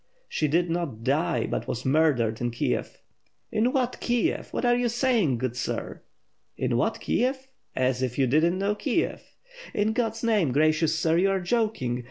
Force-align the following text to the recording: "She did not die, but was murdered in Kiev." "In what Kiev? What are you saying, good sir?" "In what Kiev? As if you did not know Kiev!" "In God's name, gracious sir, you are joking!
"She 0.27 0.47
did 0.47 0.67
not 0.71 1.03
die, 1.03 1.45
but 1.45 1.67
was 1.67 1.85
murdered 1.85 2.41
in 2.41 2.49
Kiev." 2.49 3.03
"In 3.51 3.71
what 3.71 3.99
Kiev? 3.99 4.47
What 4.51 4.65
are 4.65 4.75
you 4.75 4.89
saying, 4.89 5.37
good 5.37 5.55
sir?" 5.55 6.01
"In 6.57 6.75
what 6.75 6.99
Kiev? 6.99 7.47
As 7.75 8.01
if 8.01 8.17
you 8.17 8.25
did 8.25 8.41
not 8.41 8.53
know 8.53 8.73
Kiev!" 8.73 9.21
"In 9.75 9.93
God's 9.93 10.23
name, 10.23 10.51
gracious 10.53 10.97
sir, 10.97 11.17
you 11.19 11.29
are 11.29 11.39
joking! 11.39 11.99